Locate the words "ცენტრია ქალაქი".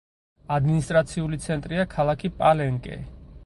1.45-2.35